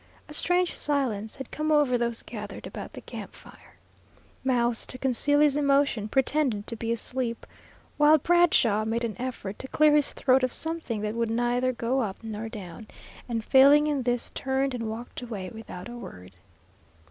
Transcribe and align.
A 0.27 0.33
strange 0.33 0.73
silence 0.73 1.35
had 1.35 1.51
come 1.51 1.71
over 1.71 1.95
those 1.95 2.23
gathered 2.23 2.65
about 2.65 2.91
the 2.93 3.01
camp 3.01 3.35
fire. 3.35 3.75
Mouse, 4.43 4.83
to 4.87 4.97
conceal 4.97 5.39
his 5.41 5.55
emotion, 5.55 6.07
pretended 6.07 6.65
to 6.65 6.75
be 6.75 6.91
asleep, 6.91 7.45
while 7.97 8.17
Bradshaw 8.17 8.83
made 8.83 9.03
an 9.03 9.15
effort 9.21 9.59
to 9.59 9.67
clear 9.67 9.93
his 9.95 10.13
throat 10.13 10.41
of 10.41 10.51
something 10.51 11.01
that 11.01 11.13
would 11.13 11.29
neither 11.29 11.71
go 11.71 12.01
up 12.01 12.17
nor 12.23 12.49
down, 12.49 12.87
and 13.29 13.45
failing 13.45 13.85
in 13.85 14.01
this, 14.01 14.31
turned 14.31 14.73
and 14.73 14.89
walked 14.89 15.21
away 15.21 15.51
without 15.53 15.87
a 15.87 15.95
word. 15.95 16.31